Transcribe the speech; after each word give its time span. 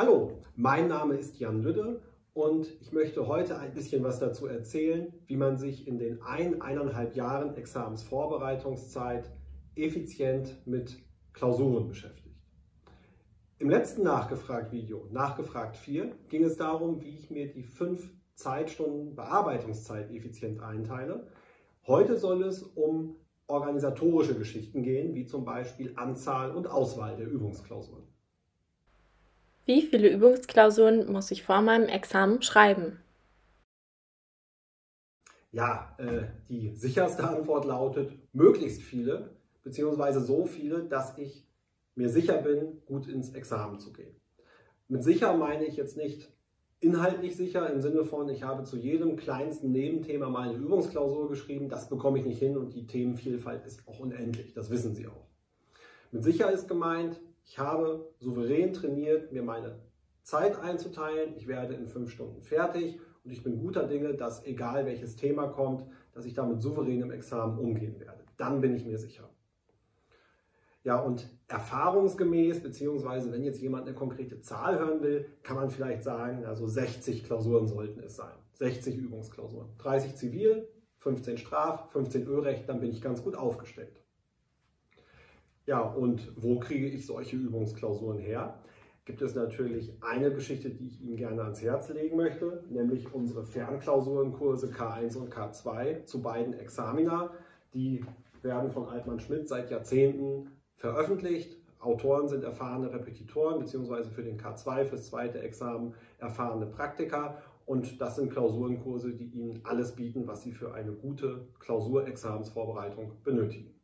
Hallo, 0.00 0.44
mein 0.54 0.86
Name 0.86 1.16
ist 1.16 1.40
Jan 1.40 1.60
Lüdde 1.60 2.00
und 2.32 2.68
ich 2.80 2.92
möchte 2.92 3.26
heute 3.26 3.58
ein 3.58 3.74
bisschen 3.74 4.04
was 4.04 4.20
dazu 4.20 4.46
erzählen, 4.46 5.12
wie 5.26 5.36
man 5.36 5.56
sich 5.56 5.88
in 5.88 5.98
den 5.98 6.22
ein, 6.22 6.62
eineinhalb 6.62 7.16
Jahren 7.16 7.56
Examensvorbereitungszeit 7.56 9.28
effizient 9.74 10.64
mit 10.64 11.02
Klausuren 11.32 11.88
beschäftigt. 11.88 12.36
Im 13.58 13.70
letzten 13.70 14.04
Nachgefragt-Video, 14.04 15.08
Nachgefragt 15.10 15.76
4, 15.76 16.14
ging 16.28 16.44
es 16.44 16.56
darum, 16.56 17.02
wie 17.02 17.16
ich 17.16 17.28
mir 17.28 17.50
die 17.50 17.64
fünf 17.64 18.08
Zeitstunden 18.36 19.16
Bearbeitungszeit 19.16 20.12
effizient 20.12 20.62
einteile. 20.62 21.26
Heute 21.88 22.16
soll 22.18 22.44
es 22.44 22.62
um 22.62 23.16
organisatorische 23.48 24.38
Geschichten 24.38 24.84
gehen, 24.84 25.16
wie 25.16 25.26
zum 25.26 25.44
Beispiel 25.44 25.94
Anzahl 25.96 26.52
und 26.52 26.68
Auswahl 26.68 27.16
der 27.16 27.28
Übungsklausuren. 27.28 28.06
Wie 29.68 29.82
viele 29.82 30.08
Übungsklausuren 30.08 31.12
muss 31.12 31.30
ich 31.30 31.42
vor 31.42 31.60
meinem 31.60 31.90
Examen 31.90 32.40
schreiben? 32.40 33.00
Ja, 35.52 35.94
äh, 35.98 36.22
die 36.48 36.74
sicherste 36.74 37.28
Antwort 37.28 37.66
lautet 37.66 38.10
möglichst 38.32 38.80
viele, 38.80 39.36
beziehungsweise 39.62 40.22
so 40.22 40.46
viele, 40.46 40.84
dass 40.84 41.18
ich 41.18 41.46
mir 41.96 42.08
sicher 42.08 42.38
bin, 42.38 42.80
gut 42.86 43.08
ins 43.08 43.34
Examen 43.34 43.78
zu 43.78 43.92
gehen. 43.92 44.16
Mit 44.88 45.04
sicher 45.04 45.36
meine 45.36 45.66
ich 45.66 45.76
jetzt 45.76 45.98
nicht 45.98 46.32
inhaltlich 46.80 47.36
sicher 47.36 47.70
im 47.70 47.82
Sinne 47.82 48.04
von, 48.04 48.30
ich 48.30 48.44
habe 48.44 48.64
zu 48.64 48.78
jedem 48.78 49.16
kleinsten 49.16 49.70
Nebenthema 49.70 50.30
mal 50.30 50.48
eine 50.48 50.56
Übungsklausur 50.56 51.28
geschrieben, 51.28 51.68
das 51.68 51.90
bekomme 51.90 52.20
ich 52.20 52.24
nicht 52.24 52.38
hin 52.38 52.56
und 52.56 52.72
die 52.72 52.86
Themenvielfalt 52.86 53.66
ist 53.66 53.86
auch 53.86 54.00
unendlich, 54.00 54.54
das 54.54 54.70
wissen 54.70 54.94
Sie 54.94 55.08
auch. 55.08 55.26
Mit 56.10 56.24
sicher 56.24 56.50
ist 56.50 56.68
gemeint, 56.68 57.20
ich 57.48 57.58
habe 57.58 58.12
souverän 58.20 58.74
trainiert, 58.74 59.32
mir 59.32 59.42
meine 59.42 59.80
Zeit 60.22 60.60
einzuteilen. 60.60 61.34
Ich 61.34 61.48
werde 61.48 61.74
in 61.74 61.88
fünf 61.88 62.10
Stunden 62.10 62.42
fertig 62.42 63.00
und 63.24 63.30
ich 63.30 63.42
bin 63.42 63.58
guter 63.58 63.88
Dinge, 63.88 64.14
dass 64.14 64.44
egal 64.44 64.84
welches 64.84 65.16
Thema 65.16 65.48
kommt, 65.48 65.86
dass 66.12 66.26
ich 66.26 66.34
damit 66.34 66.60
souverän 66.60 67.00
im 67.00 67.10
Examen 67.10 67.58
umgehen 67.58 67.98
werde. 68.00 68.22
Dann 68.36 68.60
bin 68.60 68.74
ich 68.76 68.84
mir 68.84 68.98
sicher. 68.98 69.30
Ja, 70.84 71.00
und 71.00 71.26
erfahrungsgemäß, 71.48 72.62
beziehungsweise 72.62 73.32
wenn 73.32 73.42
jetzt 73.42 73.62
jemand 73.62 73.86
eine 73.86 73.96
konkrete 73.96 74.40
Zahl 74.40 74.78
hören 74.78 75.02
will, 75.02 75.26
kann 75.42 75.56
man 75.56 75.70
vielleicht 75.70 76.02
sagen, 76.02 76.44
also 76.44 76.66
60 76.66 77.24
Klausuren 77.24 77.66
sollten 77.66 78.00
es 78.00 78.16
sein. 78.16 78.36
60 78.52 78.94
Übungsklausuren. 78.96 79.70
30 79.78 80.16
Zivil, 80.16 80.68
15 80.98 81.38
Straf, 81.38 81.90
15 81.92 82.26
Ölrecht, 82.26 82.68
dann 82.68 82.80
bin 82.80 82.90
ich 82.90 83.00
ganz 83.00 83.22
gut 83.22 83.36
aufgestellt. 83.36 84.02
Ja, 85.68 85.82
und 85.82 86.32
wo 86.42 86.58
kriege 86.58 86.86
ich 86.88 87.04
solche 87.04 87.36
Übungsklausuren 87.36 88.16
her? 88.16 88.58
Gibt 89.04 89.20
es 89.20 89.34
natürlich 89.34 89.92
eine 90.00 90.32
Geschichte, 90.32 90.70
die 90.70 90.86
ich 90.86 91.02
Ihnen 91.02 91.16
gerne 91.16 91.42
ans 91.42 91.60
Herz 91.60 91.90
legen 91.90 92.16
möchte, 92.16 92.64
nämlich 92.70 93.12
unsere 93.12 93.44
Fernklausurenkurse 93.44 94.68
K1 94.68 95.18
und 95.18 95.30
K2 95.30 96.06
zu 96.06 96.22
beiden 96.22 96.54
Examina. 96.54 97.32
Die 97.74 98.02
werden 98.40 98.70
von 98.70 98.88
Altmann 98.88 99.20
Schmidt 99.20 99.46
seit 99.46 99.70
Jahrzehnten 99.70 100.52
veröffentlicht. 100.76 101.58
Autoren 101.80 102.28
sind 102.28 102.44
erfahrene 102.44 102.90
Repetitoren, 102.90 103.58
beziehungsweise 103.58 104.08
für 104.08 104.22
den 104.22 104.40
K2, 104.40 104.86
fürs 104.86 105.08
zweite 105.08 105.42
Examen 105.42 105.92
erfahrene 106.16 106.64
Praktiker. 106.64 107.42
Und 107.66 108.00
das 108.00 108.16
sind 108.16 108.32
Klausurenkurse, 108.32 109.12
die 109.12 109.38
Ihnen 109.38 109.60
alles 109.64 109.94
bieten, 109.94 110.26
was 110.26 110.44
Sie 110.44 110.52
für 110.52 110.72
eine 110.72 110.92
gute 110.92 111.46
Klausurexamensvorbereitung 111.58 113.12
benötigen. 113.22 113.77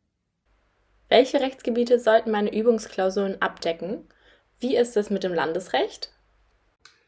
Welche 1.07 1.39
Rechtsgebiete 1.39 1.99
sollten 1.99 2.31
meine 2.31 2.55
Übungsklausuren 2.57 3.39
abdecken? 3.39 4.07
Wie 4.59 4.75
ist 4.75 4.97
es 4.97 5.11
mit 5.11 5.23
dem 5.23 5.33
Landesrecht? 5.33 6.11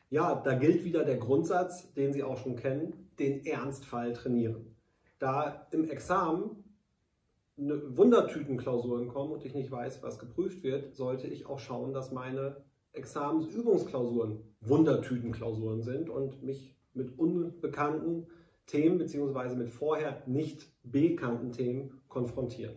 Ja, 0.09 0.35
da 0.35 0.53
gilt 0.53 0.83
wieder 0.83 1.03
der 1.03 1.17
Grundsatz, 1.17 1.91
den 1.93 2.13
Sie 2.13 2.23
auch 2.23 2.37
schon 2.37 2.55
kennen, 2.55 3.09
den 3.17 3.43
Ernstfall 3.45 4.13
trainieren. 4.13 4.75
Da 5.17 5.67
im 5.71 5.89
Examen 5.89 6.63
Wundertütenklausuren 7.57 9.07
kommen 9.07 9.31
und 9.31 9.43
ich 9.43 9.55
nicht 9.55 9.71
weiß, 9.71 10.03
was 10.03 10.19
geprüft 10.19 10.61
wird, 10.61 10.95
sollte 10.95 11.25
ich 11.25 11.47
auch 11.47 11.57
schauen, 11.57 11.91
dass 11.91 12.11
meine 12.11 12.57
Examensübungsklausuren 12.93 14.43
Wundertütenklausuren 14.61 15.81
sind 15.81 16.09
und 16.09 16.43
mich 16.43 16.77
mit 16.93 17.17
unbekannten 17.17 18.27
Themen 18.67 18.99
bzw. 18.99 19.55
mit 19.55 19.69
vorher 19.69 20.21
nicht 20.27 20.67
bekannten 20.83 21.51
Themen 21.51 21.99
konfrontieren. 22.07 22.75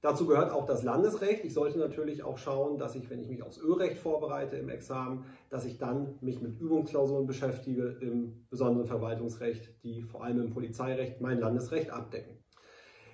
Dazu 0.00 0.26
gehört 0.26 0.52
auch 0.52 0.64
das 0.64 0.84
Landesrecht. 0.84 1.44
Ich 1.44 1.54
sollte 1.54 1.78
natürlich 1.78 2.22
auch 2.22 2.38
schauen, 2.38 2.78
dass 2.78 2.94
ich, 2.94 3.10
wenn 3.10 3.18
ich 3.18 3.28
mich 3.28 3.42
aufs 3.42 3.58
Ölrecht 3.58 3.98
vorbereite 3.98 4.56
im 4.56 4.68
Examen, 4.68 5.24
dass 5.50 5.64
ich 5.64 5.78
dann 5.78 6.16
mich 6.20 6.40
mit 6.40 6.60
Übungsklausuren 6.60 7.26
beschäftige 7.26 7.98
im 8.00 8.46
besonderen 8.48 8.86
Verwaltungsrecht, 8.86 9.82
die 9.82 10.02
vor 10.02 10.22
allem 10.22 10.40
im 10.40 10.50
Polizeirecht 10.50 11.20
mein 11.20 11.40
Landesrecht 11.40 11.90
abdecken. 11.90 12.38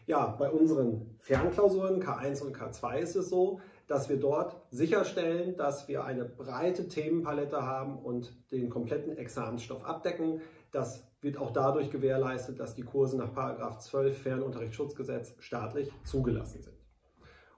Ja, 0.07 0.27
bei 0.39 0.51
unseren 0.51 1.17
Fernklausuren 1.21 2.03
K1 2.03 2.43
und 2.43 2.55
K2 2.55 2.99
ist 2.99 3.17
es 3.17 3.31
so, 3.31 3.61
dass 3.87 4.11
wir 4.11 4.19
dort 4.19 4.61
sicherstellen, 4.71 5.57
dass 5.57 5.89
wir 5.89 6.05
eine 6.05 6.27
breite 6.27 6.89
Themenpalette 6.89 7.63
haben 7.63 7.99
und 7.99 8.51
den 8.51 8.69
kompletten 8.69 9.17
Examensstoff 9.17 9.85
abdecken. 9.85 10.43
Das 10.73 11.07
wird 11.25 11.39
auch 11.39 11.51
dadurch 11.51 11.91
gewährleistet, 11.91 12.61
dass 12.61 12.75
die 12.75 12.83
Kurse 12.83 13.17
nach 13.17 13.79
12 13.79 14.17
Fernunterrichtsschutzgesetz 14.17 15.35
staatlich 15.41 15.91
zugelassen 16.05 16.63
sind. 16.63 16.77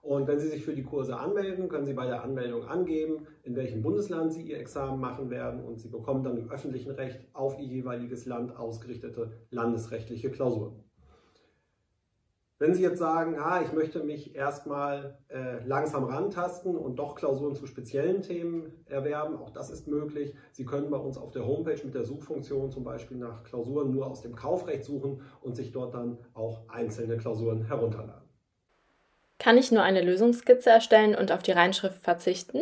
Und 0.01 0.29
wenn 0.29 0.39
Sie 0.39 0.47
sich 0.47 0.65
für 0.65 0.73
die 0.73 0.85
Kurse 0.85 1.19
anmelden, 1.19 1.69
können 1.69 1.85
Sie 1.85 1.93
bei 1.93 2.07
der 2.07 2.23
Anmeldung 2.23 2.65
angeben, 2.65 3.27
in 3.43 3.57
welchem 3.57 3.83
Bundesland 3.83 4.33
Sie 4.33 4.43
Ihr 4.43 4.61
Examen 4.61 5.01
machen 5.01 5.31
werden 5.31 5.65
und 5.65 5.81
Sie 5.81 5.89
bekommen 5.89 6.23
dann 6.23 6.39
im 6.39 6.49
öffentlichen 6.49 6.93
Recht 6.93 7.19
auf 7.33 7.59
Ihr 7.59 7.67
jeweiliges 7.67 8.25
Land 8.25 8.57
ausgerichtete 8.57 9.33
landesrechtliche 9.51 10.31
Klausuren. 10.31 10.86
Wenn 12.59 12.73
Sie 12.73 12.83
jetzt 12.83 12.99
sagen, 12.99 13.39
ah, 13.39 13.61
ich 13.63 13.73
möchte 13.75 14.03
mich 14.03 14.35
erstmal 14.35 15.19
äh, 15.29 15.63
langsam 15.67 16.05
rantasten 16.05 16.75
und 16.75 16.97
doch 16.97 17.15
Klausuren 17.15 17.55
zu 17.55 17.67
speziellen 17.67 18.23
Themen 18.23 18.73
erwerben, 18.87 19.37
auch 19.37 19.51
das 19.51 19.69
ist 19.69 19.87
möglich. 19.87 20.35
Sie 20.53 20.65
können 20.65 20.89
bei 20.89 20.97
uns 20.97 21.19
auf 21.19 21.33
der 21.33 21.47
Homepage 21.47 21.79
mit 21.85 21.95
der 21.95 22.07
Suchfunktion 22.07 22.71
zum 22.71 22.83
Beispiel 22.83 23.19
nach 23.19 23.45
Klausuren 23.45 23.91
nur 23.91 24.07
aus 24.07 24.23
dem 24.23 24.35
Kaufrecht 24.35 24.85
suchen 24.85 25.21
und 25.43 25.55
sich 25.55 25.71
dort 25.71 25.93
dann 25.93 26.17
auch 26.33 26.67
einzelne 26.69 27.19
Klausuren 27.19 27.67
herunterladen. 27.67 28.27
Kann 29.39 29.59
ich 29.59 29.71
nur 29.71 29.83
eine 29.83 30.01
Lösungskizze 30.01 30.71
erstellen 30.71 31.15
und 31.15 31.33
auf 31.33 31.43
die 31.43 31.53
Reinschrift 31.53 32.01
verzichten? 32.01 32.61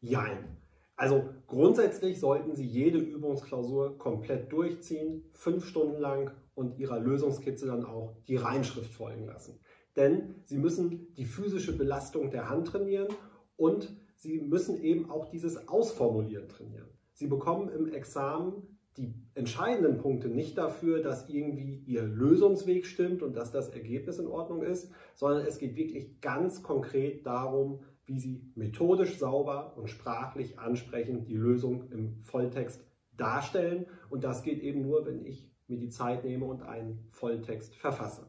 Nein. 0.00 0.56
Also 0.96 1.28
grundsätzlich 1.46 2.18
sollten 2.20 2.56
Sie 2.56 2.64
jede 2.64 2.96
Übungsklausur 2.96 3.98
komplett 3.98 4.50
durchziehen, 4.50 5.28
fünf 5.34 5.66
Stunden 5.66 6.00
lang 6.00 6.30
und 6.56 6.78
Ihrer 6.78 6.98
Lösungskizze 6.98 7.66
dann 7.66 7.84
auch 7.84 8.16
die 8.26 8.36
Reinschrift 8.36 8.92
folgen 8.92 9.26
lassen. 9.26 9.60
Denn 9.94 10.34
Sie 10.46 10.58
müssen 10.58 11.14
die 11.14 11.26
physische 11.26 11.76
Belastung 11.76 12.30
der 12.30 12.48
Hand 12.48 12.68
trainieren 12.68 13.08
und 13.56 13.94
Sie 14.16 14.40
müssen 14.40 14.82
eben 14.82 15.10
auch 15.10 15.26
dieses 15.26 15.68
Ausformulieren 15.68 16.48
trainieren. 16.48 16.88
Sie 17.12 17.28
bekommen 17.28 17.68
im 17.68 17.88
Examen 17.88 18.78
die 18.96 19.14
entscheidenden 19.34 19.98
Punkte 19.98 20.28
nicht 20.28 20.56
dafür, 20.56 21.02
dass 21.02 21.28
irgendwie 21.28 21.82
Ihr 21.86 22.02
Lösungsweg 22.02 22.86
stimmt 22.86 23.22
und 23.22 23.36
dass 23.36 23.52
das 23.52 23.68
Ergebnis 23.68 24.18
in 24.18 24.26
Ordnung 24.26 24.62
ist, 24.62 24.90
sondern 25.14 25.46
es 25.46 25.58
geht 25.58 25.76
wirklich 25.76 26.20
ganz 26.22 26.62
konkret 26.62 27.26
darum, 27.26 27.80
wie 28.06 28.18
Sie 28.18 28.50
methodisch 28.54 29.18
sauber 29.18 29.76
und 29.76 29.90
sprachlich 29.90 30.58
ansprechend 30.58 31.28
die 31.28 31.36
Lösung 31.36 31.90
im 31.90 32.22
Volltext 32.22 32.82
darstellen. 33.14 33.86
Und 34.08 34.24
das 34.24 34.42
geht 34.42 34.62
eben 34.62 34.80
nur, 34.80 35.04
wenn 35.04 35.24
ich 35.26 35.50
mir 35.68 35.78
die 35.78 35.88
Zeit 35.88 36.24
nehme 36.24 36.44
und 36.44 36.62
einen 36.62 37.06
Volltext 37.10 37.74
verfasse. 37.74 38.26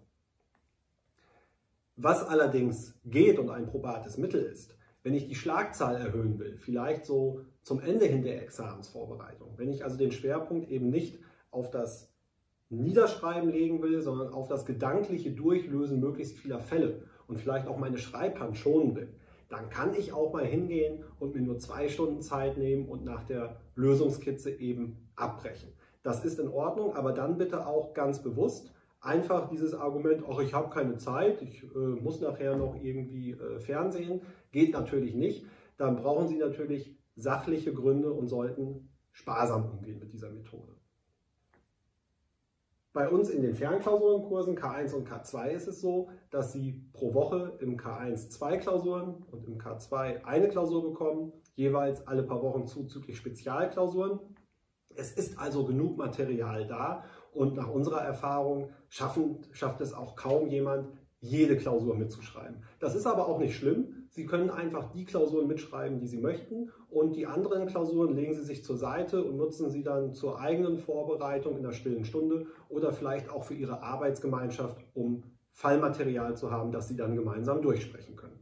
Was 1.95 2.23
allerdings 2.23 2.93
geht 3.05 3.39
und 3.39 3.49
ein 3.49 3.67
probates 3.67 4.17
Mittel 4.17 4.43
ist, 4.43 4.77
wenn 5.03 5.13
ich 5.13 5.27
die 5.27 5.35
Schlagzahl 5.35 5.95
erhöhen 5.95 6.37
will, 6.37 6.57
vielleicht 6.57 7.05
so 7.05 7.41
zum 7.63 7.79
Ende 7.79 8.05
hin 8.05 8.23
der 8.23 8.43
Examensvorbereitung, 8.43 9.57
wenn 9.57 9.69
ich 9.69 9.83
also 9.83 9.97
den 9.97 10.11
Schwerpunkt 10.11 10.69
eben 10.69 10.89
nicht 10.89 11.19
auf 11.49 11.71
das 11.71 12.11
Niederschreiben 12.69 13.49
legen 13.49 13.81
will, 13.81 14.01
sondern 14.01 14.33
auf 14.33 14.47
das 14.47 14.65
gedankliche 14.65 15.31
Durchlösen 15.31 15.99
möglichst 15.99 16.37
vieler 16.37 16.59
Fälle 16.59 17.03
und 17.27 17.39
vielleicht 17.39 17.67
auch 17.67 17.77
meine 17.77 17.97
Schreibhand 17.97 18.57
schonen 18.57 18.95
will, 18.95 19.09
dann 19.49 19.69
kann 19.69 19.95
ich 19.95 20.11
auch 20.11 20.33
mal 20.33 20.45
hingehen 20.45 21.05
und 21.19 21.33
mir 21.33 21.41
nur 21.41 21.57
zwei 21.57 21.87
Stunden 21.87 22.21
Zeit 22.21 22.57
nehmen 22.57 22.87
und 22.87 23.05
nach 23.05 23.23
der 23.23 23.61
Lösungskizze 23.75 24.51
eben 24.51 24.97
abbrechen. 25.15 25.69
Das 26.07 26.23
ist 26.23 26.39
in 26.39 26.47
Ordnung, 26.47 26.95
aber 26.95 27.11
dann 27.11 27.37
bitte 27.37 27.67
auch 27.67 27.93
ganz 27.93 28.23
bewusst 28.23 28.71
einfach 29.01 29.49
dieses 29.49 29.73
Argument, 29.73 30.23
ach, 30.25 30.39
ich 30.39 30.53
habe 30.53 30.69
keine 30.69 30.95
Zeit, 30.95 31.41
ich 31.41 31.63
äh, 31.63 31.77
muss 31.77 32.21
nachher 32.21 32.55
noch 32.55 32.81
irgendwie 32.81 33.31
äh, 33.31 33.59
Fernsehen, 33.59 34.21
geht 34.53 34.71
natürlich 34.71 35.15
nicht. 35.15 35.45
Dann 35.75 35.97
brauchen 35.97 36.29
Sie 36.29 36.37
natürlich 36.37 36.97
sachliche 37.17 37.73
Gründe 37.73 38.13
und 38.13 38.29
sollten 38.29 38.87
sparsam 39.11 39.69
umgehen 39.69 39.99
mit 39.99 40.13
dieser 40.13 40.29
Methode. 40.29 40.77
Bei 42.93 43.09
uns 43.09 43.29
in 43.29 43.41
den 43.41 43.53
Fernklausurenkursen 43.53 44.57
K1 44.57 44.93
und 44.93 45.09
K2 45.09 45.49
ist 45.49 45.67
es 45.67 45.81
so, 45.81 46.09
dass 46.29 46.53
Sie 46.53 46.85
pro 46.93 47.13
Woche 47.13 47.57
im 47.59 47.75
K1 47.75 48.29
zwei 48.29 48.55
Klausuren 48.55 49.25
und 49.29 49.45
im 49.45 49.57
K2 49.57 50.23
eine 50.23 50.47
Klausur 50.47 50.89
bekommen, 50.89 51.33
jeweils 51.55 52.07
alle 52.07 52.23
paar 52.23 52.41
Wochen 52.41 52.65
zuzüglich 52.65 53.17
Spezialklausuren. 53.17 54.21
Es 54.97 55.11
ist 55.11 55.37
also 55.37 55.63
genug 55.63 55.97
Material 55.97 56.65
da 56.65 57.03
und 57.31 57.55
nach 57.55 57.69
unserer 57.69 58.01
Erfahrung 58.01 58.71
schaffen, 58.89 59.39
schafft 59.51 59.79
es 59.81 59.93
auch 59.93 60.15
kaum 60.15 60.47
jemand, 60.47 60.89
jede 61.19 61.57
Klausur 61.57 61.95
mitzuschreiben. 61.95 62.63
Das 62.79 62.95
ist 62.95 63.05
aber 63.05 63.27
auch 63.27 63.39
nicht 63.39 63.55
schlimm. 63.55 64.07
Sie 64.09 64.25
können 64.25 64.49
einfach 64.49 64.91
die 64.91 65.05
Klausuren 65.05 65.47
mitschreiben, 65.47 65.99
die 65.99 66.07
Sie 66.07 66.19
möchten 66.19 66.71
und 66.89 67.15
die 67.15 67.27
anderen 67.27 67.67
Klausuren 67.67 68.15
legen 68.15 68.33
Sie 68.33 68.43
sich 68.43 68.63
zur 68.63 68.77
Seite 68.77 69.23
und 69.23 69.37
nutzen 69.37 69.69
sie 69.69 69.83
dann 69.83 70.13
zur 70.13 70.39
eigenen 70.39 70.77
Vorbereitung 70.77 71.57
in 71.57 71.63
der 71.63 71.73
stillen 71.73 72.05
Stunde 72.05 72.47
oder 72.69 72.91
vielleicht 72.91 73.29
auch 73.29 73.43
für 73.43 73.53
Ihre 73.53 73.81
Arbeitsgemeinschaft, 73.81 74.77
um 74.93 75.23
Fallmaterial 75.51 76.37
zu 76.37 76.51
haben, 76.51 76.71
das 76.71 76.87
Sie 76.87 76.95
dann 76.95 77.15
gemeinsam 77.15 77.61
durchsprechen 77.61 78.15
können. 78.15 78.39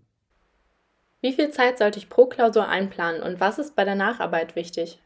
Wie 1.22 1.34
viel 1.34 1.50
Zeit 1.50 1.78
sollte 1.78 1.98
ich 1.98 2.10
pro 2.10 2.28
Klausur 2.28 2.68
einplanen 2.68 3.24
und 3.24 3.40
was 3.40 3.57
ist 3.57 3.75
bei 3.75 3.84
der 3.84 3.96
Nacharbeit 3.96 4.56
wichtig? 4.56 5.02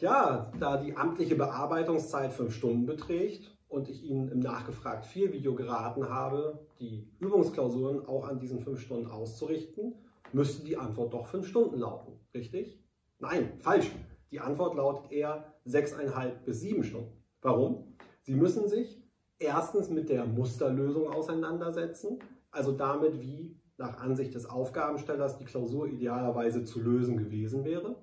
Ja, 0.00 0.52
da 0.60 0.76
die 0.76 0.96
amtliche 0.96 1.34
Bearbeitungszeit 1.34 2.32
fünf 2.32 2.54
Stunden 2.54 2.86
beträgt 2.86 3.50
und 3.68 3.88
ich 3.88 4.04
Ihnen 4.04 4.28
im 4.28 4.38
Nachgefragt 4.38 5.06
4 5.06 5.32
Video 5.32 5.56
geraten 5.56 6.08
habe, 6.08 6.68
die 6.78 7.10
Übungsklausuren 7.18 8.06
auch 8.06 8.28
an 8.28 8.38
diesen 8.38 8.60
fünf 8.60 8.80
Stunden 8.80 9.10
auszurichten, 9.10 9.96
müsste 10.32 10.64
die 10.64 10.76
Antwort 10.76 11.14
doch 11.14 11.26
fünf 11.26 11.48
Stunden 11.48 11.78
lauten. 11.80 12.12
Richtig? 12.32 12.80
Nein, 13.18 13.54
falsch. 13.58 13.90
Die 14.30 14.38
Antwort 14.38 14.76
lautet 14.76 15.10
eher 15.10 15.52
sechseinhalb 15.64 16.44
bis 16.44 16.60
sieben 16.60 16.84
Stunden. 16.84 17.20
Warum? 17.42 17.96
Sie 18.22 18.34
müssen 18.34 18.68
sich 18.68 19.02
erstens 19.40 19.90
mit 19.90 20.10
der 20.10 20.26
Musterlösung 20.26 21.08
auseinandersetzen, 21.08 22.20
also 22.52 22.70
damit, 22.70 23.20
wie 23.20 23.58
nach 23.78 23.98
Ansicht 23.98 24.36
des 24.36 24.46
Aufgabenstellers 24.46 25.38
die 25.38 25.44
Klausur 25.44 25.88
idealerweise 25.88 26.62
zu 26.62 26.80
lösen 26.80 27.16
gewesen 27.16 27.64
wäre. 27.64 27.96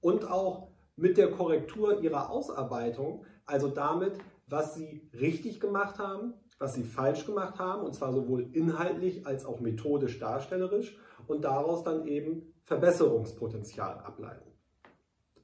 Und 0.00 0.28
auch 0.28 0.69
mit 1.00 1.16
der 1.16 1.30
Korrektur 1.30 2.02
ihrer 2.02 2.30
Ausarbeitung, 2.30 3.24
also 3.46 3.68
damit, 3.68 4.18
was 4.46 4.74
sie 4.74 5.08
richtig 5.18 5.58
gemacht 5.58 5.98
haben, 5.98 6.34
was 6.58 6.74
sie 6.74 6.84
falsch 6.84 7.24
gemacht 7.24 7.58
haben, 7.58 7.84
und 7.84 7.94
zwar 7.94 8.12
sowohl 8.12 8.50
inhaltlich 8.52 9.26
als 9.26 9.46
auch 9.46 9.60
methodisch 9.60 10.18
darstellerisch, 10.18 10.96
und 11.26 11.44
daraus 11.44 11.84
dann 11.84 12.06
eben 12.06 12.52
Verbesserungspotenzial 12.62 13.98
ableiten. 13.98 14.50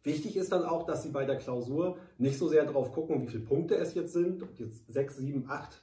Wichtig 0.02 0.36
ist 0.36 0.52
dann 0.52 0.64
auch, 0.64 0.84
dass 0.84 1.02
Sie 1.02 1.08
bei 1.08 1.24
der 1.24 1.36
Klausur 1.36 1.96
nicht 2.18 2.38
so 2.38 2.46
sehr 2.48 2.64
darauf 2.64 2.92
gucken, 2.92 3.22
wie 3.22 3.26
viele 3.26 3.44
Punkte 3.44 3.76
es 3.76 3.94
jetzt 3.94 4.12
sind. 4.12 4.42
Ob 4.42 4.56
jetzt 4.58 4.86
6, 4.92 5.16
7, 5.16 5.48
8, 5.48 5.82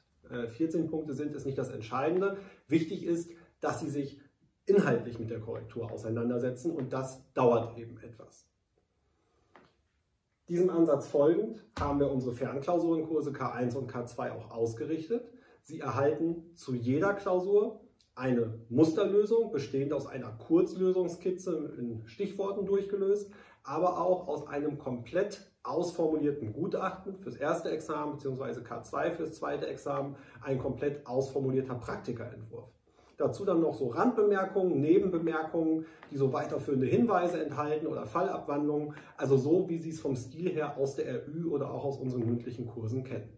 14 0.55 0.89
Punkte 0.89 1.13
sind, 1.13 1.35
ist 1.35 1.45
nicht 1.45 1.57
das 1.57 1.69
Entscheidende. 1.69 2.37
Wichtig 2.67 3.05
ist, 3.05 3.31
dass 3.59 3.81
Sie 3.81 3.89
sich 3.89 4.21
inhaltlich 4.65 5.19
mit 5.19 5.29
der 5.29 5.41
Korrektur 5.41 5.91
auseinandersetzen 5.91 6.71
und 6.71 6.93
das 6.93 7.21
dauert 7.33 7.77
eben 7.77 7.97
etwas. 7.99 8.47
Diesem 10.49 10.69
Ansatz 10.69 11.07
folgend 11.07 11.63
haben 11.79 12.01
wir 12.01 12.11
unsere 12.11 12.33
Fernklausurenkurse 12.33 13.31
K1 13.31 13.77
und 13.77 13.89
K2 13.89 14.31
auch 14.31 14.51
ausgerichtet. 14.51 15.31
Sie 15.61 15.79
erhalten 15.79 16.53
zu 16.55 16.75
jeder 16.75 17.13
Klausur 17.13 17.79
eine 18.13 18.59
Musterlösung, 18.67 19.51
bestehend 19.51 19.93
aus 19.93 20.05
einer 20.05 20.31
Kurzlösungskizze 20.33 21.75
in 21.79 22.05
Stichworten 22.07 22.65
durchgelöst, 22.65 23.31
aber 23.63 24.01
auch 24.01 24.27
aus 24.27 24.45
einem 24.47 24.77
komplett 24.77 25.49
ausformulierten 25.63 26.51
Gutachten 26.51 27.17
fürs 27.19 27.37
erste 27.37 27.71
Examen 27.71 28.17
bzw. 28.17 28.59
K2 28.59 29.11
fürs 29.11 29.33
zweite 29.35 29.67
Examen, 29.67 30.17
ein 30.41 30.59
komplett 30.59 31.07
ausformulierter 31.07 31.75
Praktikaentwurf. 31.75 32.69
Dazu 33.17 33.45
dann 33.45 33.61
noch 33.61 33.75
so 33.75 33.87
Randbemerkungen, 33.87 34.81
Nebenbemerkungen, 34.81 35.85
die 36.09 36.17
so 36.17 36.33
weiterführende 36.33 36.87
Hinweise 36.87 37.43
enthalten 37.43 37.87
oder 37.87 38.05
Fallabwandlungen, 38.05 38.95
also 39.17 39.37
so, 39.37 39.69
wie 39.69 39.77
Sie 39.77 39.91
es 39.91 39.99
vom 39.99 40.15
Stil 40.15 40.49
her 40.49 40.77
aus 40.77 40.95
der 40.95 41.27
RÜ 41.27 41.49
oder 41.49 41.71
auch 41.71 41.85
aus 41.85 41.97
unseren 41.97 42.25
mündlichen 42.25 42.65
Kursen 42.65 43.03
kennen. 43.03 43.29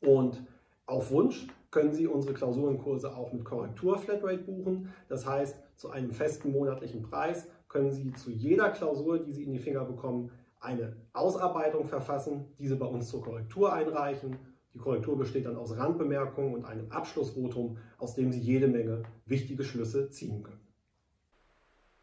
Und 0.00 0.44
auf 0.86 1.10
Wunsch 1.10 1.48
können 1.70 1.92
Sie 1.92 2.06
unsere 2.06 2.34
Klausurenkurse 2.34 3.14
auch 3.14 3.32
mit 3.32 3.44
Korrektur 3.44 3.98
Flatrate 3.98 4.38
buchen. 4.38 4.92
Das 5.08 5.26
heißt, 5.26 5.58
zu 5.76 5.90
einem 5.90 6.12
festen 6.12 6.52
monatlichen 6.52 7.02
Preis 7.02 7.48
können 7.68 7.90
Sie 7.90 8.12
zu 8.12 8.30
jeder 8.30 8.70
Klausur, 8.70 9.18
die 9.18 9.32
Sie 9.32 9.42
in 9.42 9.52
die 9.52 9.58
Finger 9.58 9.84
bekommen, 9.84 10.30
eine 10.60 10.96
Ausarbeitung 11.12 11.86
verfassen, 11.86 12.46
diese 12.58 12.76
bei 12.76 12.86
uns 12.86 13.08
zur 13.08 13.22
Korrektur 13.22 13.72
einreichen 13.72 14.38
die 14.78 14.84
Korrektur 14.84 15.18
besteht 15.18 15.46
dann 15.46 15.56
aus 15.56 15.76
Randbemerkungen 15.76 16.54
und 16.54 16.64
einem 16.64 16.88
Abschlussvotum, 16.92 17.78
aus 17.98 18.14
dem 18.14 18.30
Sie 18.30 18.38
jede 18.38 18.68
Menge 18.68 19.02
wichtige 19.26 19.64
Schlüsse 19.64 20.08
ziehen 20.10 20.44
können. 20.44 20.60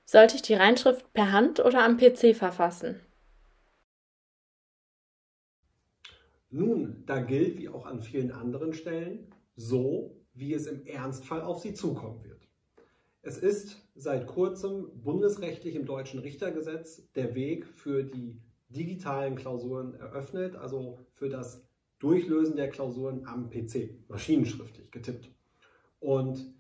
Sollte 0.04 0.36
ich 0.36 0.42
die 0.42 0.56
Reinschrift 0.56 1.14
per 1.14 1.32
Hand 1.32 1.62
oder 1.62 1.86
am 1.86 1.96
PC 1.96 2.36
verfassen? 2.36 3.00
Nun, 6.50 7.04
da 7.06 7.22
gilt 7.22 7.58
wie 7.58 7.70
auch 7.70 7.86
an 7.86 8.02
vielen 8.02 8.32
anderen 8.32 8.74
Stellen, 8.74 9.34
so 9.56 10.18
wie 10.34 10.54
es 10.54 10.68
im 10.68 10.86
Ernstfall 10.86 11.42
auf 11.42 11.60
Sie 11.60 11.74
zukommen 11.74 12.26
wird. 12.26 12.46
Es 13.22 13.38
ist 13.38 13.88
seit 13.96 14.28
kurzem 14.28 15.02
bundesrechtlich 15.02 15.76
im 15.76 15.86
deutschen 15.86 16.20
Richtergesetz 16.20 17.10
der 17.14 17.36
Weg 17.36 17.66
für 17.68 18.04
die 18.04 18.42
digitalen 18.68 19.36
Klausuren 19.36 19.94
eröffnet, 19.94 20.58
also 20.58 21.00
für 21.14 21.30
das 21.30 21.65
Durchlösen 22.00 22.56
der 22.56 22.70
Klausuren 22.70 23.26
am 23.26 23.50
PC, 23.50 24.10
maschinenschriftlich 24.10 24.92
getippt. 24.92 25.30
Und 26.00 26.54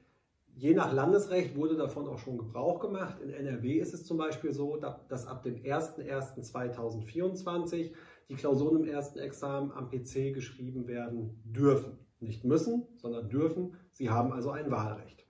je 0.55 0.73
nach 0.73 0.91
Landesrecht 0.93 1.55
wurde 1.55 1.75
davon 1.75 2.07
auch 2.07 2.17
schon 2.19 2.37
Gebrauch 2.37 2.79
gemacht. 2.79 3.19
In 3.21 3.29
NRW 3.29 3.79
ist 3.79 3.93
es 3.93 4.05
zum 4.05 4.17
Beispiel 4.17 4.53
so, 4.53 4.77
dass 4.77 5.27
ab 5.27 5.43
dem 5.43 5.57
01.01.2024 5.57 7.91
die 8.29 8.35
Klausuren 8.35 8.83
im 8.83 8.87
ersten 8.87 9.19
Examen 9.19 9.71
am 9.71 9.89
PC 9.89 10.33
geschrieben 10.33 10.87
werden 10.87 11.41
dürfen. 11.43 11.99
Nicht 12.21 12.45
müssen, 12.45 12.87
sondern 12.95 13.27
dürfen. 13.29 13.73
Sie 13.91 14.09
haben 14.09 14.31
also 14.31 14.51
ein 14.51 14.71
Wahlrecht. 14.71 15.25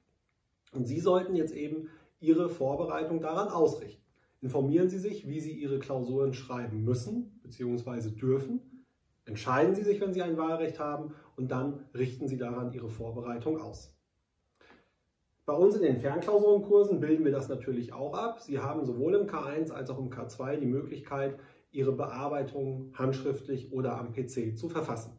Und 0.72 0.86
Sie 0.86 1.00
sollten 1.00 1.36
jetzt 1.36 1.54
eben 1.54 1.90
Ihre 2.20 2.50
Vorbereitung 2.50 3.22
daran 3.22 3.48
ausrichten. 3.50 4.04
Informieren 4.42 4.90
Sie 4.90 5.00
sich, 5.00 5.28
wie 5.28 5.40
Sie 5.40 5.54
Ihre 5.54 5.80
Klausuren 5.80 6.34
schreiben 6.34 6.84
müssen 6.84 7.40
bzw. 7.42 8.12
dürfen 8.12 8.75
Entscheiden 9.26 9.74
Sie 9.74 9.84
sich, 9.84 10.00
wenn 10.00 10.14
Sie 10.14 10.22
ein 10.22 10.38
Wahlrecht 10.38 10.80
haben 10.80 11.16
und 11.36 11.50
dann 11.52 11.86
richten 11.94 12.28
Sie 12.28 12.38
daran 12.38 12.72
Ihre 12.74 12.90
Vorbereitung 12.90 13.60
aus. 13.60 13.92
Bei 15.46 15.54
uns 15.54 15.76
in 15.76 15.84
den 15.84 15.98
Fernklausurenkursen 15.98 17.00
bilden 17.00 17.26
wir 17.26 17.32
das 17.32 17.50
natürlich 17.50 17.94
auch 17.94 18.16
ab. 18.16 18.42
Sie 18.42 18.60
haben 18.60 18.84
sowohl 18.86 19.16
im 19.16 19.28
K1 19.28 19.72
als 19.72 19.90
auch 19.90 20.00
im 20.00 20.10
K2 20.10 20.58
die 20.58 20.66
Möglichkeit, 20.66 21.40
Ihre 21.72 21.92
Bearbeitung 21.92 22.94
handschriftlich 22.96 23.72
oder 23.72 23.98
am 23.98 24.14
PC 24.14 24.58
zu 24.58 24.70
verfassen. 24.70 25.18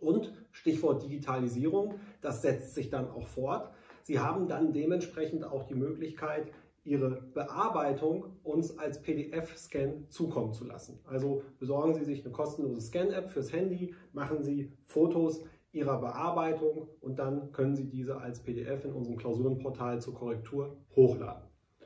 Und 0.00 0.32
Stichwort 0.50 1.02
Digitalisierung, 1.02 1.98
das 2.20 2.42
setzt 2.42 2.74
sich 2.74 2.90
dann 2.90 3.08
auch 3.08 3.26
fort. 3.26 3.72
Sie 4.02 4.20
haben 4.20 4.46
dann 4.46 4.72
dementsprechend 4.72 5.44
auch 5.44 5.64
die 5.64 5.74
Möglichkeit, 5.74 6.52
Ihre 6.86 7.22
Bearbeitung 7.34 8.36
uns 8.44 8.78
als 8.78 9.02
PDF-Scan 9.02 10.06
zukommen 10.08 10.52
zu 10.52 10.64
lassen. 10.64 11.00
Also 11.04 11.42
besorgen 11.58 11.94
Sie 11.94 12.04
sich 12.04 12.24
eine 12.24 12.32
kostenlose 12.32 12.80
Scan-App 12.80 13.28
fürs 13.28 13.52
Handy, 13.52 13.94
machen 14.12 14.42
Sie 14.42 14.72
Fotos 14.86 15.42
Ihrer 15.72 16.00
Bearbeitung 16.00 16.88
und 17.00 17.18
dann 17.18 17.52
können 17.52 17.74
Sie 17.74 17.88
diese 17.88 18.18
als 18.18 18.40
PDF 18.40 18.84
in 18.84 18.92
unserem 18.92 19.16
Klausurenportal 19.16 20.00
zur 20.00 20.14
Korrektur 20.14 20.76
hochladen. 20.94 21.42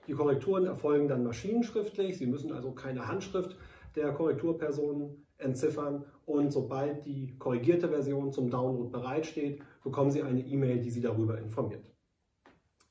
Die 0.06 0.12
Korrekturen 0.12 0.66
erfolgen 0.66 1.08
dann 1.08 1.24
maschinenschriftlich. 1.24 2.18
Sie 2.18 2.26
müssen 2.26 2.52
also 2.52 2.72
keine 2.72 3.08
Handschrift 3.08 3.56
der 3.96 4.12
Korrekturpersonen 4.12 5.26
entziffern 5.38 6.04
und 6.26 6.52
sobald 6.52 7.04
die 7.06 7.36
korrigierte 7.38 7.88
Version 7.88 8.32
zum 8.32 8.50
Download 8.50 8.90
bereitsteht, 8.90 9.62
bekommen 9.82 10.10
Sie 10.10 10.22
eine 10.22 10.40
E-Mail, 10.40 10.80
die 10.80 10.90
Sie 10.90 11.00
darüber 11.00 11.38
informiert. 11.38 11.89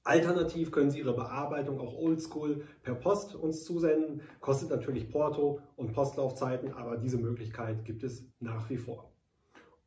Alternativ 0.10 0.72
können 0.72 0.89
Sie 0.89 0.98
Ihre 0.98 1.13
Bearbeitung 1.13 1.80
auch 1.80 1.94
oldschool 1.94 2.66
per 2.82 2.96
Post 2.96 3.36
uns 3.36 3.63
zusenden. 3.63 4.22
Kostet 4.39 4.72
natürlich 4.72 5.12
Porto 5.12 5.60
und 5.75 5.94
Postlaufzeiten, 5.94 6.74
aber 6.74 6.98
diese 6.98 7.20
Möglichkeit 7.20 7.86
gibt 7.86 8.01
es 8.01 8.28
nach 8.39 8.68
wie 8.72 8.78
vor. 8.78 9.13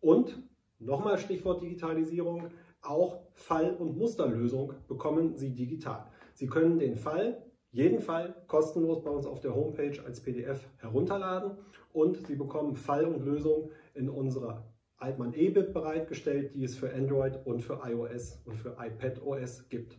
Und 0.00 0.40
nochmal 0.78 1.18
Stichwort 1.18 1.60
Digitalisierung, 1.60 2.50
auch 2.82 3.18
Fall- 3.34 3.74
und 3.74 3.98
Musterlösung 3.98 4.74
bekommen 4.86 5.36
Sie 5.36 5.56
digital. 5.56 6.06
Sie 6.34 6.46
können 6.46 6.78
den 6.78 6.94
Fall, 6.94 7.42
jeden 7.72 7.98
Fall 7.98 8.44
kostenlos 8.46 9.02
bei 9.02 9.10
uns 9.10 9.26
auf 9.26 9.40
der 9.40 9.56
Homepage 9.56 10.00
als 10.06 10.20
PDF 10.20 10.68
herunterladen 10.76 11.56
und 11.92 12.28
Sie 12.28 12.36
bekommen 12.36 12.76
Fall 12.76 13.06
und 13.06 13.24
Lösung 13.24 13.72
in 13.94 14.08
unserer 14.08 14.72
Altmann 14.98 15.34
EBIT 15.34 15.72
bereitgestellt, 15.72 16.54
die 16.54 16.62
es 16.62 16.76
für 16.76 16.94
Android 16.94 17.44
und 17.44 17.60
für 17.60 17.80
iOS 17.84 18.40
und 18.44 18.54
für 18.54 18.76
iPad 18.78 19.20
OS 19.20 19.68
gibt. 19.68 19.98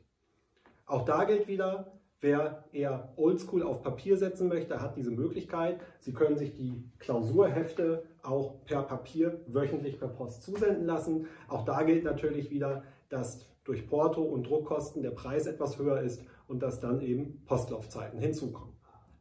Auch 0.93 1.05
da 1.05 1.23
gilt 1.23 1.47
wieder, 1.47 1.93
Wer 2.23 2.63
eher 2.71 3.11
oldschool 3.17 3.63
auf 3.63 3.83
Papier 3.83 4.15
setzen 4.15 4.47
möchte, 4.47 4.81
hat 4.81 4.95
diese 4.95 5.11
Möglichkeit. 5.11 5.81
Sie 5.99 6.13
können 6.13 6.37
sich 6.37 6.53
die 6.53 6.89
Klausurhefte 6.99 8.05
auch 8.21 8.63
per 8.63 8.83
Papier 8.83 9.41
wöchentlich 9.47 9.99
per 9.99 10.07
Post 10.07 10.41
zusenden 10.41 10.85
lassen. 10.85 11.27
Auch 11.49 11.65
da 11.65 11.83
gilt 11.83 12.05
natürlich 12.05 12.49
wieder, 12.49 12.83
dass 13.09 13.45
durch 13.65 13.85
Porto 13.89 14.21
und 14.21 14.47
Druckkosten 14.47 15.03
der 15.03 15.11
Preis 15.11 15.47
etwas 15.47 15.77
höher 15.77 15.99
ist 15.99 16.23
und 16.47 16.63
dass 16.63 16.79
dann 16.79 17.01
eben 17.01 17.43
Postlaufzeiten 17.43 18.19
hinzukommen. 18.19 18.73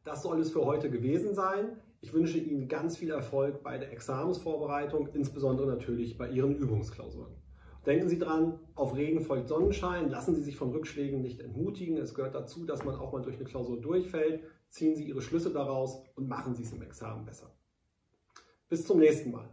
Das 0.05 0.23
soll 0.23 0.38
es 0.38 0.52
für 0.52 0.64
heute 0.64 0.88
gewesen 0.88 1.35
sein. 1.35 1.76
Ich 2.02 2.12
wünsche 2.12 2.38
Ihnen 2.38 2.69
ganz 2.69 2.97
viel 2.97 3.11
Erfolg 3.11 3.64
bei 3.64 3.79
der 3.79 3.91
Examensvorbereitung, 3.91 5.09
insbesondere 5.12 5.67
natürlich 5.67 6.17
bei 6.17 6.29
Ihren 6.29 6.55
Übungsklausuren. 6.55 7.42
Denken 7.87 8.09
Sie 8.09 8.19
dran, 8.19 8.61
auf 8.75 8.95
Regen 8.95 9.21
folgt 9.21 9.49
Sonnenschein. 9.49 10.09
Lassen 10.09 10.35
Sie 10.35 10.43
sich 10.43 10.57
von 10.57 10.71
Rückschlägen 10.71 11.21
nicht 11.21 11.41
entmutigen. 11.41 11.97
Es 11.97 12.15
gehört 12.15 12.35
dazu, 12.35 12.65
dass 12.65 12.85
man 12.85 12.95
auch 12.95 13.12
mal 13.12 13.23
durch 13.23 13.37
eine 13.37 13.45
Klausur 13.45 13.81
durchfällt. 13.81 14.45
Ziehen 14.69 14.95
Sie 14.95 15.05
Ihre 15.05 15.21
Schlüsse 15.21 15.53
daraus 15.53 16.03
und 16.15 16.29
machen 16.29 16.55
Sie 16.55 16.62
es 16.62 16.73
im 16.73 16.83
Examen 16.83 17.25
besser. 17.25 17.53
Bis 18.69 18.87
zum 18.87 19.01
nächsten 19.01 19.33
Mal. 19.33 19.51